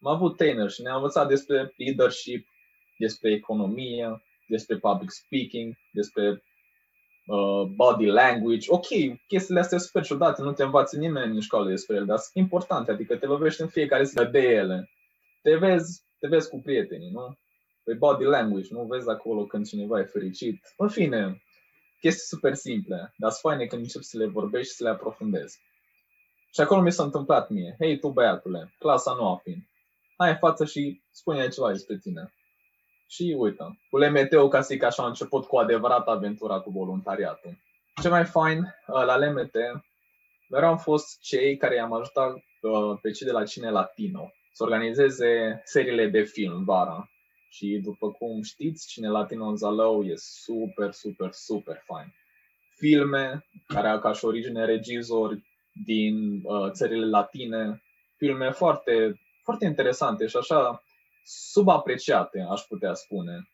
[0.02, 2.48] Am avut trainer și ne-a învățat despre leadership,
[3.06, 6.44] despre economie, despre public speaking, despre
[7.26, 8.72] uh, body language.
[8.72, 8.88] Ok,
[9.28, 12.46] chestiile astea sunt super ciudate, nu te învață nimeni în școală despre ele, dar sunt
[12.46, 14.90] importante, adică te lovești în fiecare zi de ele.
[15.42, 17.38] Te vezi, te vezi cu prietenii, nu?
[17.84, 20.74] Pe body language, nu vezi acolo când cineva e fericit.
[20.78, 21.42] În fine,
[22.00, 25.60] chestii super simple, dar sunt faine când începi să le vorbești și să le aprofundezi.
[26.54, 27.76] Și acolo mi s-a întâmplat mie.
[27.80, 29.62] Hei, tu băiatule, clasa nu fiind,
[30.18, 32.34] hai în față și spune ceva despre tine.
[33.14, 37.58] Și uite, cu LMT-ul, ca să zic așa, a început cu adevărat aventura cu voluntariatul.
[38.02, 39.54] Ce mai fain uh, la LMT,
[40.50, 44.64] mereu am fost cei care i-am ajutat uh, pe cei de la Cine Latino să
[44.64, 47.10] organizeze seriile de film vara.
[47.50, 52.14] Și după cum știți, Cine Latino în Zalău e super, super, super fain.
[52.76, 55.44] Filme care au ca și origine regizori
[55.86, 57.84] din uh, țările latine,
[58.18, 60.83] filme foarte, foarte interesante și așa
[61.24, 63.48] subapreciate, aș putea spune.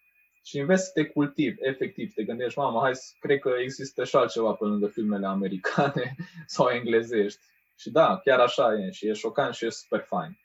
[0.44, 4.54] Și înveți să te cultivi, efectiv, te gândești, mamă, hai, cred că există și altceva
[4.54, 7.40] pe lângă filmele americane sau englezești.
[7.78, 10.40] Și da, chiar așa e și e șocant și e super fain.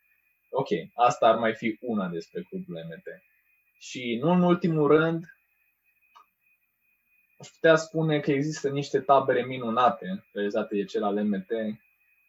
[0.51, 3.07] Ok, asta ar mai fi una despre clubul MT.
[3.79, 5.25] Și nu în ultimul rând,
[7.39, 11.51] aș putea spune că există niște tabere minunate realizate de cel al MT,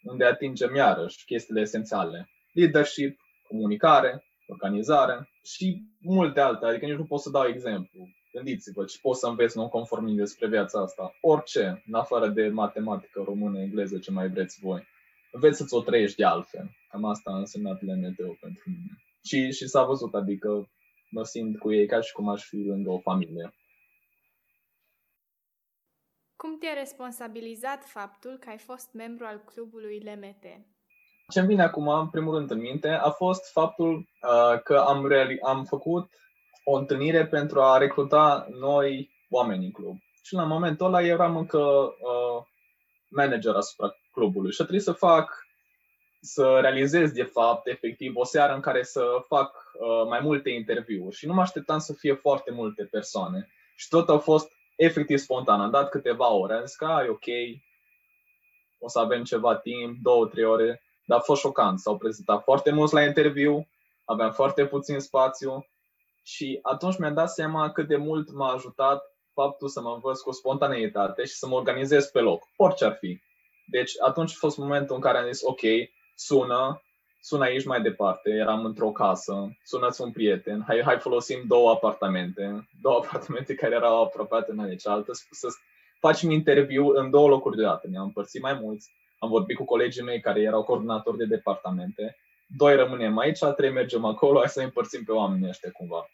[0.03, 2.29] unde atingem iarăși chestiile esențiale.
[2.51, 8.09] Leadership, comunicare, organizare și multe alte, adică nici nu pot să dau exemplu.
[8.31, 11.15] Gândiți-vă ce poți să înveți non-conformist despre viața asta.
[11.21, 14.87] Orice, în afară de matematică, română, engleză, ce mai vreți voi.
[15.31, 16.69] Înveți să-ți o trăiești de altfel.
[16.89, 19.03] Cam asta a însemnat LMT-ul pentru mine.
[19.23, 20.69] Și, și s-a văzut, adică
[21.09, 23.53] mă simt cu ei ca și cum aș fi lângă o familie.
[26.35, 30.74] Cum te-a responsabilizat faptul că ai fost membru al clubului LMT?
[31.31, 35.07] Ce îmi vine acum, în primul rând, în minte, a fost faptul uh, că am,
[35.07, 36.09] reali- am făcut
[36.63, 39.97] o întâlnire pentru a recruta noi oameni în club.
[40.23, 42.45] Și la momentul ăla eram încă uh,
[43.09, 45.45] manager asupra clubului și a trebuit să fac,
[46.21, 51.15] să realizez de fapt, efectiv, o seară în care să fac uh, mai multe interviuri
[51.15, 53.49] și nu mă așteptam să fie foarte multe persoane.
[53.75, 55.61] Și tot a fost efectiv spontan.
[55.61, 57.59] Am dat câteva ore, am zis că e ok,
[58.79, 61.79] o să avem ceva timp, două, trei ore, dar a fost șocant.
[61.79, 63.67] S-au prezentat foarte mulți la interviu,
[64.05, 65.65] aveam foarte puțin spațiu
[66.23, 70.31] și atunci mi-am dat seama cât de mult m-a ajutat faptul să mă învăț cu
[70.31, 73.21] spontaneitate și să mă organizez pe loc, orice ar fi.
[73.67, 75.61] Deci atunci a fost momentul în care am zis, ok,
[76.15, 76.81] sună,
[77.21, 82.69] sună aici mai departe, eram într-o casă, sunați un prieten, hai, hai folosim două apartamente,
[82.81, 85.47] două apartamente care erau apropiate una de cealaltă, să
[85.99, 90.19] facem interviu în două locuri deodată, ne-am împărțit mai mulți, am vorbit cu colegii mei
[90.19, 95.03] care erau coordonatori de departamente, doi rămânem aici, trei mergem acolo, hai să ne împărțim
[95.03, 96.09] pe oamenii ăștia cumva.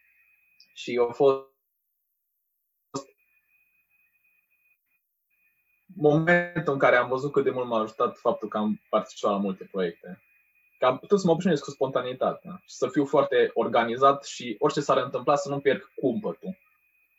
[0.74, 1.50] Și au fost
[5.96, 9.38] momentul în care am văzut cât de mult m-a ajutat faptul că am participat la
[9.38, 10.22] multe proiecte.
[10.80, 14.80] Că am putut să mă obișnuiesc cu spontanitatea și să fiu foarte organizat și orice
[14.80, 16.58] s-ar întâmpla să nu pierd cumpătul.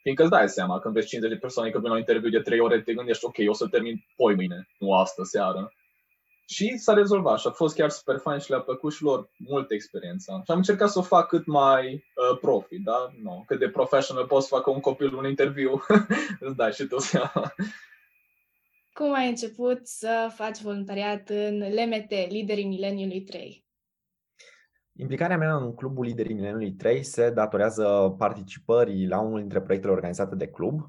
[0.03, 2.41] Fiindcă îți dai seama, când vezi 50 de persoane că vin la un interviu de
[2.41, 5.73] 3 ore, te gândești, ok, o să termin poi mâine, nu astă seară.
[6.49, 9.75] Și s-a rezolvat și a fost chiar super fain și le-a plăcut și lor multă
[9.75, 10.43] experiență.
[10.45, 13.09] Și am încercat să o fac cât mai uh, profi, da?
[13.23, 15.83] No, cât de professional poți să facă un copil un interviu,
[16.47, 17.55] îți dai și tu seama.
[18.93, 23.62] Cum ai început să faci voluntariat în LMT, Liderii Mileniului 3?
[24.92, 30.35] Implicarea mea în Clubul Liderii Mileniului 3 se datorează participării la unul dintre proiectele organizate
[30.35, 30.81] de club.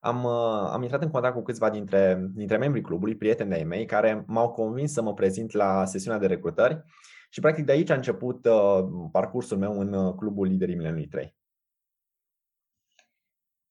[0.00, 3.86] Am, uh, am intrat în contact cu câțiva dintre, dintre membrii clubului, prieteni de mei,
[3.86, 6.84] care m-au convins să mă prezint la sesiunea de recrutări
[7.30, 11.36] și practic de aici a început uh, parcursul meu în uh, Clubul Liderii Mileniului 3.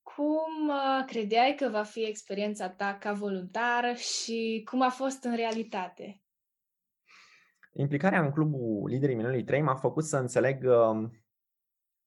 [0.01, 5.35] Cum uh, credeai că va fi experiența ta ca voluntar și cum a fost în
[5.35, 6.24] realitate?
[7.77, 11.11] Implicarea în clubul Liderii Minunii 3 m-a făcut să înțeleg, um,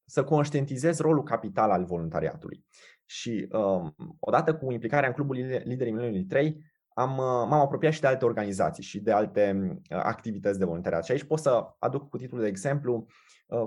[0.05, 2.65] să conștientizez rolul capital al voluntariatului.
[3.05, 8.01] Și um, odată cu implicarea în clubul Liderii Minunii 3, am, uh, m-am apropiat și
[8.01, 11.05] de alte organizații și de alte uh, activități de voluntariat.
[11.05, 13.07] Și aici pot să aduc cu titlul de exemplu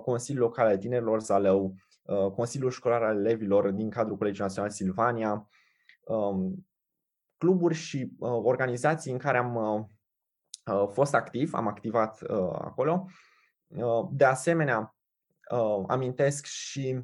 [0.04, 1.76] Consiliul Local al Tinerilor Zalău,
[2.12, 5.50] Uh, Consiliul Școlar al Elevilor din cadrul Colegiului Național Silvania,
[6.02, 6.68] um,
[7.38, 9.56] cluburi și uh, organizații în care am
[10.66, 12.22] uh, fost activ, am activat
[12.52, 13.06] acolo.
[14.12, 14.96] De asemenea,
[15.88, 17.00] amintesc și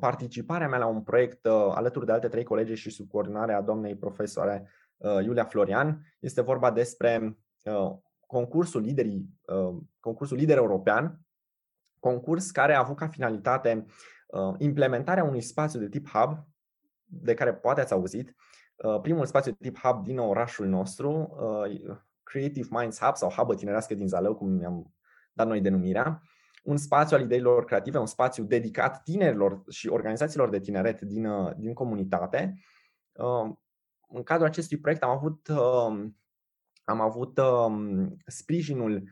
[0.00, 4.70] participarea mea la un proiect alături de alte trei colegi și sub coordonarea doamnei profesoare
[4.98, 6.02] Iulia Florian.
[6.18, 7.38] Este vorba despre
[8.26, 9.28] concursul, liderii,
[10.00, 11.20] concursul Lider European,
[11.98, 13.86] concurs care a avut ca finalitate
[14.30, 16.46] Uh, implementarea unui spațiu de tip hub,
[17.04, 18.34] de care poate ați auzit,
[18.76, 21.96] uh, primul spațiu de tip hub din orașul nostru, uh,
[22.30, 24.94] Creative Minds Hub sau Hubă Tinerească din Zalău, cum mi-am
[25.32, 26.22] dat noi denumirea,
[26.62, 31.72] un spațiu al ideilor creative, un spațiu dedicat tinerilor și organizațiilor de tineret din, din
[31.72, 32.54] comunitate.
[34.08, 35.48] În cadrul acestui proiect am avut,
[36.84, 39.02] am avut um, sprijinul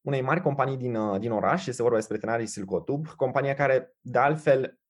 [0.00, 4.18] unei mari companii din, uh, din oraș, este vorba despre Tenarii Silcotub, compania care de
[4.18, 4.80] altfel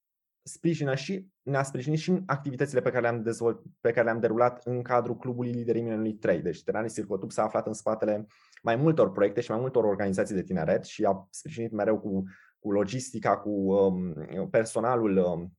[0.42, 4.66] sprijină și ne-a sprijinit și în activitățile pe care le-am, dezvolt, pe care le-am derulat
[4.66, 6.42] în cadrul Clubului Liderii Mileniului 3.
[6.42, 8.26] Deci Tenarii Silcotub s-a aflat în spatele
[8.62, 12.22] mai multor proiecte și mai multor organizații de tineret și a sprijinit mereu cu,
[12.59, 15.59] cu logistica, cu um, personalul, um,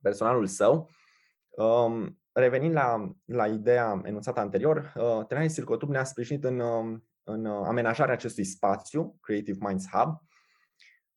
[0.00, 0.90] personalul său.
[1.50, 7.44] Um, revenind la, la ideea enunțată anterior, uh, Tenarii Silcotub ne-a sprijinit în, um, în
[7.44, 10.20] uh, amenajarea acestui spațiu, Creative Minds Hub.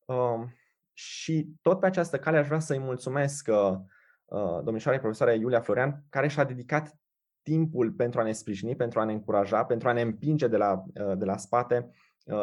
[0.05, 0.53] Um,
[0.97, 3.77] și tot pe această cale aș vrea să-i mulțumesc uh,
[4.25, 6.97] uh, domnișoarei profesoare Iulia Florian, care și-a dedicat
[7.41, 10.84] timpul pentru a ne sprijini, pentru a ne încuraja, pentru a ne împinge de la,
[11.17, 11.89] de la spate.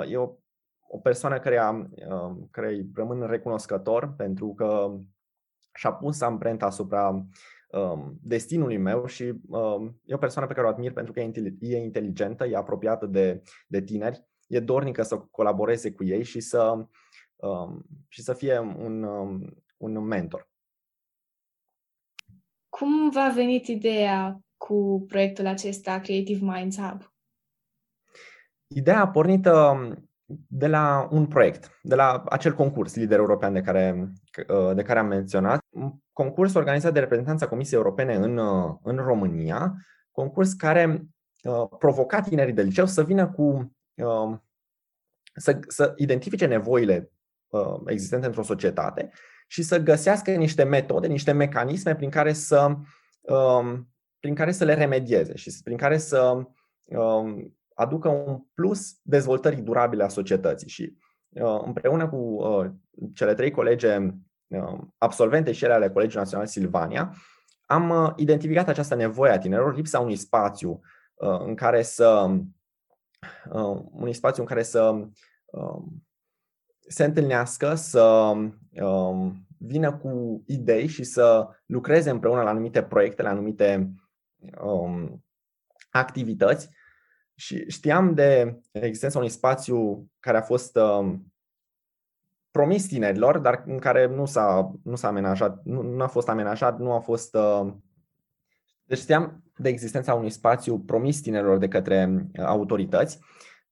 [0.08, 0.30] E o,
[0.88, 1.88] o persoană care, a,
[2.50, 4.98] care îi rămân recunoscător pentru că
[5.74, 7.26] și-a pus amprenta asupra
[7.72, 11.76] Um, destinului meu și um, e o persoană pe care o admir pentru că e
[11.76, 16.86] inteligentă, e apropiată de, de tineri, e dornică să colaboreze cu ei și să,
[17.42, 19.02] um, și să fie un,
[19.76, 20.50] un mentor.
[22.68, 27.12] Cum v-a venit ideea cu proiectul acesta Creative Minds Hub?
[28.66, 29.48] Ideea a pornit
[30.46, 34.12] de la un proiect, de la acel concurs lider european de care,
[34.48, 38.96] uh, de care am menționat, un concurs organizat de reprezentanța Comisiei Europene în, uh, în
[38.96, 39.74] România,
[40.10, 41.06] concurs care
[41.42, 43.72] uh, provoca tinerii de liceu să vină cu
[45.34, 47.10] să, să identifice nevoile
[47.86, 49.10] existente într-o societate
[49.46, 52.76] și să găsească niște metode, niște mecanisme prin care să,
[54.20, 56.46] prin care să le remedieze și prin care să
[57.74, 60.68] aducă un plus dezvoltării durabile a societății.
[60.68, 60.96] Și
[61.28, 62.70] uh, împreună cu uh,
[63.14, 63.96] cele trei colege
[64.46, 67.14] uh, absolvente și ele ale Colegiului Național Silvania,
[67.66, 70.80] am identificat această nevoie a tinerilor, lipsa unui spațiu
[71.44, 72.30] în care să
[73.92, 75.08] unui spațiu în care să
[76.88, 78.32] se întâlnească, să
[79.58, 83.92] vină cu idei și să lucreze împreună la anumite proiecte, la anumite
[84.62, 85.24] um,
[85.90, 86.68] activități
[87.34, 91.14] și știam de existența unui spațiu care a fost uh,
[92.50, 96.78] promis tinerilor, dar în care nu s-a, nu s-a amenajat, nu, nu a fost amenajat,
[96.78, 97.34] nu a fost.
[97.34, 97.72] Uh,
[98.84, 103.18] deci știam de existența unui spațiu promis tinerilor de către uh, autorități,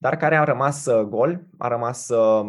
[0.01, 2.45] dar care a rămas uh, gol, a rămas uh,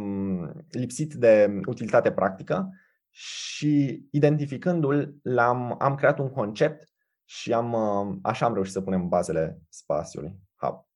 [0.71, 2.69] lipsit de utilitate practică
[3.11, 6.89] și identificându-l, l-am, am creat un concept
[7.25, 10.87] și am, uh, așa am reușit să punem bazele spațiului Hub.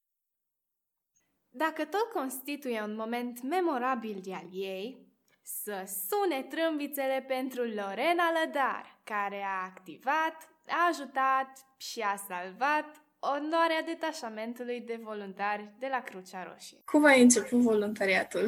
[1.49, 5.07] Dacă tot constituie un moment memorabil de al ei,
[5.43, 10.37] să sune trâmbițele pentru Lorena Lădar, care a activat,
[10.67, 16.79] a ajutat și a salvat onoarea detașamentului de voluntari de la Crucea Roșie.
[16.93, 18.45] Cum ai început voluntariatul?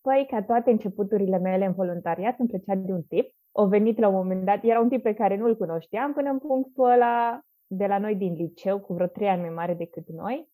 [0.00, 3.34] Păi, ca toate începuturile mele în voluntariat, îmi plăcea de un tip.
[3.52, 6.38] O venit la un moment dat, era un tip pe care nu-l cunoșteam până în
[6.38, 10.48] punctul ăla de la noi din liceu, cu vreo trei ani mai mare decât noi,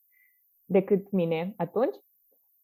[0.64, 1.96] decât mine atunci.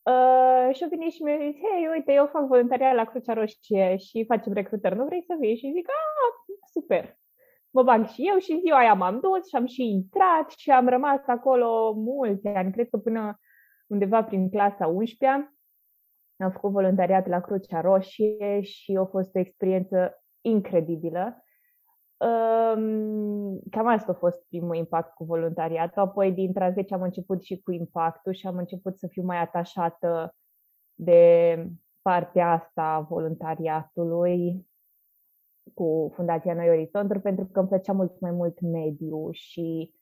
[0.02, 3.96] Uh, și a venit și mi-a zis, hei, uite, eu fac voluntariat la Crucea Roșie
[3.96, 5.56] și facem recrutări, nu vrei să vii?
[5.56, 7.19] Și zic, ah, super,
[7.70, 10.88] mă bag și eu și ziua aia m-am dus și am și intrat și am
[10.88, 13.38] rămas acolo mulți ani, cred că până
[13.86, 15.54] undeva prin clasa 11
[16.36, 21.44] am făcut voluntariat la Crucea Roșie și a fost o experiență incredibilă.
[22.16, 26.02] Um, cam asta a fost primul impact cu voluntariatul.
[26.02, 29.38] Apoi, dintre a 10 am început și cu impactul și am început să fiu mai
[29.38, 30.34] atașată
[30.94, 31.66] de
[32.02, 34.66] partea asta a voluntariatului
[35.74, 39.94] cu Fundația Noi Orizonturi pentru că îmi plăcea mult mai mult mediu și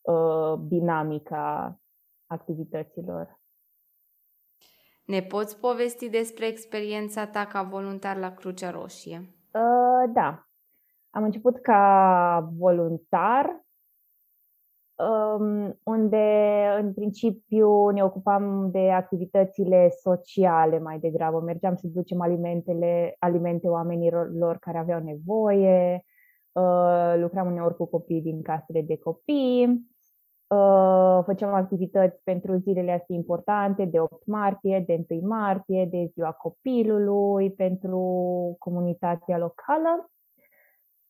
[0.00, 1.78] uh, dinamica
[2.26, 3.42] activităților.
[5.04, 9.18] Ne poți povesti despre experiența ta ca voluntar la Crucea Roșie?
[9.18, 10.48] Uh, da.
[11.10, 13.63] Am început ca voluntar, um,
[15.82, 16.26] unde
[16.80, 21.40] în principiu ne ocupam de activitățile sociale mai degrabă.
[21.40, 26.04] Mergeam să ducem alimentele, alimente oamenilor care aveau nevoie,
[26.52, 29.92] uh, lucram uneori cu copii din casele de copii,
[30.54, 36.30] Uh, făceam activități pentru zilele astea importante, de 8 martie, de 1 martie, de ziua
[36.30, 37.98] copilului, pentru
[38.58, 40.10] comunitatea locală.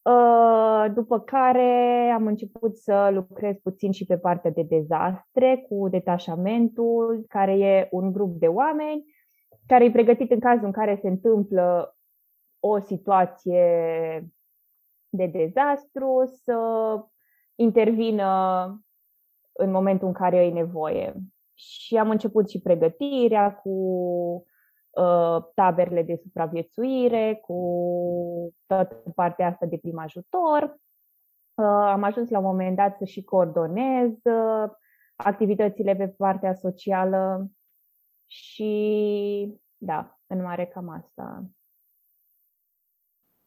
[0.04, 7.24] Uh, după care am început să lucrez puțin și pe partea de dezastre cu detașamentul,
[7.28, 9.04] care e un grup de oameni
[9.66, 11.96] care e pregătit în cazul în care se întâmplă
[12.60, 13.64] o situație
[15.08, 16.58] de dezastru să
[17.54, 18.28] intervină
[19.52, 21.14] în momentul în care ai nevoie.
[21.54, 24.53] Și am început și pregătirea cu uh,
[25.54, 27.58] taberele de supraviețuire, cu
[28.66, 30.62] toată partea asta de prim ajutor.
[31.54, 34.70] Uh, am ajuns la un moment dat să și coordonez uh,
[35.16, 37.50] activitățile pe partea socială
[38.26, 41.42] și da, în mare cam asta.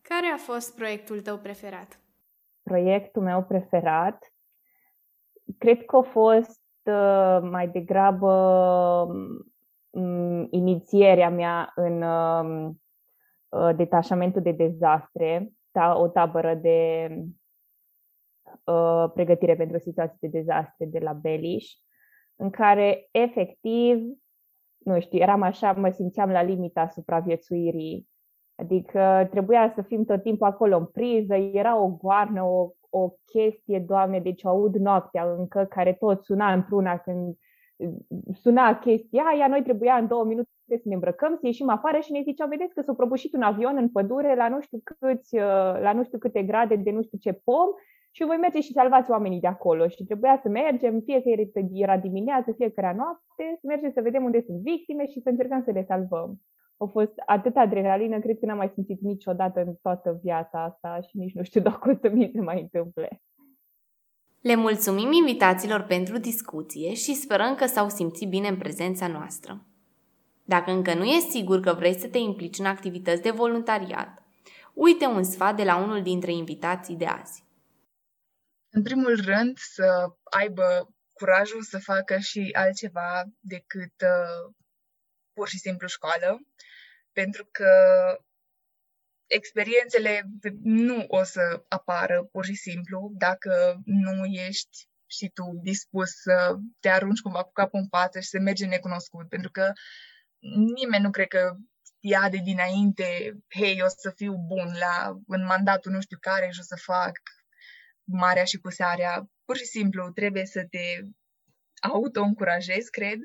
[0.02, 2.00] Care a fost proiectul tău preferat?
[2.64, 4.32] Proiectul meu preferat
[5.58, 8.34] cred că a fost uh, mai degrabă
[9.08, 9.54] um,
[10.50, 12.82] inițierea mea în um,
[13.50, 17.10] uh, detașamentul de dezastre, ta, o tabără de
[18.64, 21.72] uh, pregătire pentru situații de dezastre de la Beliș,
[22.36, 23.98] în care efectiv,
[24.78, 28.08] nu știu, eram așa, mă simțeam la limita supraviețuirii.
[28.56, 33.80] Adică trebuia să fim tot timpul acolo în priză, era o goarnă, o o chestie,
[33.80, 37.38] Doamne, deci o aud noaptea încă, care tot suna într-una când
[38.34, 42.12] suna chestia aia, noi trebuia în două minute să ne îmbrăcăm, să ieșim afară și
[42.12, 45.42] ne ziceau, vedeți că s-a prăbușit un avion în pădure la nu știu, câți, uh,
[45.82, 47.68] la nu știu câte grade de nu știu ce pom
[48.12, 49.88] și voi merge și salvați oamenii de acolo.
[49.88, 51.30] Și trebuia să mergem, fie că
[51.74, 55.30] era dimineață, fie că era noapte, să mergem să vedem unde sunt victime și să
[55.30, 56.40] încercăm să le salvăm
[56.78, 61.18] a fost atât adrenalină, cred că n-am mai simțit niciodată în toată viața asta și
[61.18, 63.22] nici nu știu dacă o să mi se mai întâmple.
[64.42, 69.66] Le mulțumim invitaților pentru discuție și sperăm că s-au simțit bine în prezența noastră.
[70.44, 74.24] Dacă încă nu ești sigur că vrei să te implici în activități de voluntariat,
[74.74, 77.44] uite un sfat de la unul dintre invitații de azi.
[78.70, 84.54] În primul rând, să aibă curajul să facă și altceva decât uh,
[85.34, 86.42] pur și simplu școală
[87.12, 87.72] pentru că
[89.28, 90.24] experiențele
[90.64, 96.90] nu o să apară pur și simplu dacă nu ești și tu dispus să te
[96.90, 99.72] arunci cumva cu capul în față și să mergi necunoscut, pentru că
[100.76, 101.56] nimeni nu cred că
[101.86, 106.60] știa de dinainte, hei, o să fiu bun la, în mandatul nu știu care și
[106.60, 107.12] o să fac
[108.04, 109.30] marea și pusarea.
[109.46, 111.08] Pur și simplu trebuie să te
[111.82, 113.20] auto-încurajezi, cred,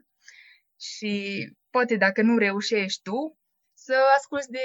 [0.81, 3.39] și poate dacă nu reușești tu,
[3.75, 4.59] să asculți de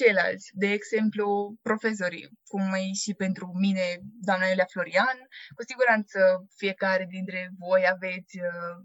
[0.00, 1.26] ceilalți, de exemplu,
[1.62, 3.84] profesorii, cum e și pentru mine,
[4.26, 5.18] doamna Iulia Florian.
[5.56, 6.18] Cu siguranță
[6.56, 8.76] fiecare dintre voi aveți, uh,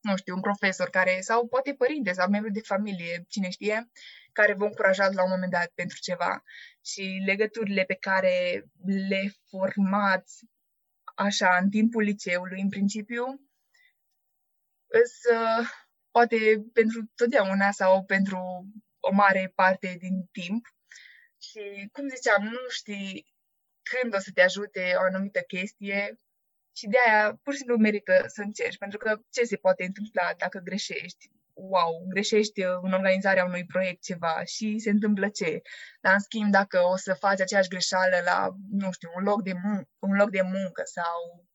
[0.00, 3.90] nu știu, un profesor care, sau poate părinte sau membru de familie, cine știe,
[4.32, 6.42] care vă încuraja la un moment dat pentru ceva.
[6.90, 8.64] Și legăturile pe care
[9.08, 10.46] le formați
[11.14, 13.24] așa în timpul liceului, în principiu,
[14.86, 15.68] îs, uh,
[16.10, 16.36] poate
[16.72, 18.40] pentru totdeauna sau pentru
[19.08, 20.66] o mare parte din timp.
[21.38, 23.26] Și, cum ziceam, nu știi
[23.82, 26.18] când o să te ajute o anumită chestie
[26.76, 30.34] și de aia pur și simplu merită să încerci, pentru că ce se poate întâmpla
[30.36, 31.30] dacă greșești?
[31.54, 35.62] wow, greșești în organizarea unui proiect ceva și se întâmplă ce.
[36.00, 39.52] Dar în schimb, dacă o să faci aceeași greșeală la, nu știu, un loc de,
[39.52, 41.46] mun- un loc de muncă sau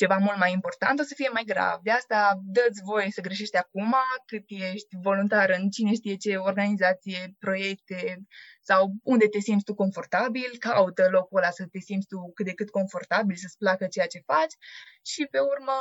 [0.00, 1.80] ceva mult mai important, o să fie mai grav.
[1.82, 3.94] De asta dă-ți voie să greșești acum,
[4.26, 8.18] cât ești voluntar în cine știe ce organizație, proiecte
[8.60, 12.54] sau unde te simți tu confortabil, caută locul ăla să te simți tu cât de
[12.54, 14.54] cât confortabil, să-ți placă ceea ce faci
[15.02, 15.76] și pe urmă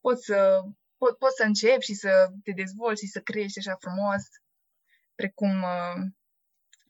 [0.00, 0.60] poți să
[1.00, 4.22] po- poți să începi și să te dezvolți și să crești așa frumos,
[5.14, 5.98] precum uh,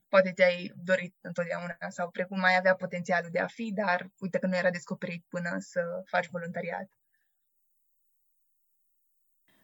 [0.09, 4.47] poate te-ai dorit întotdeauna sau precum mai avea potențialul de a fi, dar uite că
[4.47, 6.89] nu era descoperit până să faci voluntariat.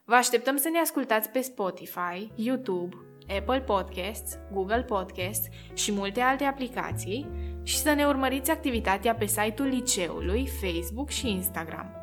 [0.03, 2.95] Vă așteptăm să ne ascultați pe Spotify, YouTube,
[3.27, 7.29] Apple Podcasts, Google Podcasts și multe alte aplicații
[7.63, 11.95] și să ne urmăriți activitatea pe site-ul liceului, Facebook și Instagram.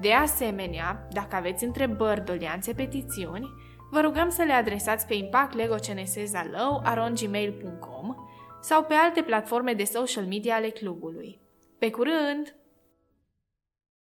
[0.00, 3.48] De asemenea, dacă aveți întrebări, dolianțe, petițiuni,
[3.90, 8.14] vă rugăm să le adresați pe impactlegocnsezalău.gmail.com
[8.60, 11.40] sau pe alte platforme de social media ale clubului.
[11.78, 12.59] Pe curând!